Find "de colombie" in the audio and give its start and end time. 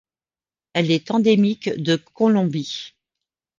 1.79-2.95